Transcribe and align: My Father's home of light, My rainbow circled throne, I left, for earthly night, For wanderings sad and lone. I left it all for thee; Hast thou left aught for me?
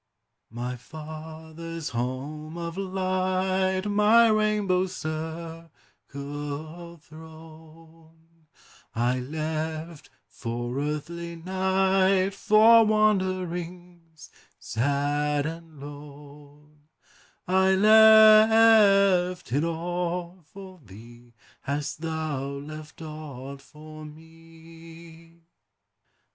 My 0.49 0.77
Father's 0.77 1.89
home 1.89 2.57
of 2.57 2.75
light, 2.75 3.83
My 3.85 4.29
rainbow 4.29 4.87
circled 4.87 5.69
throne, 7.03 8.47
I 8.95 9.19
left, 9.19 10.09
for 10.27 10.79
earthly 10.79 11.35
night, 11.35 12.33
For 12.33 12.83
wanderings 12.83 14.31
sad 14.57 15.45
and 15.45 15.79
lone. 15.79 16.79
I 17.47 17.75
left 17.75 19.53
it 19.53 19.63
all 19.63 20.41
for 20.51 20.79
thee; 20.83 21.35
Hast 21.61 22.01
thou 22.01 22.41
left 22.47 23.03
aught 23.03 23.61
for 23.61 24.03
me? 24.05 25.41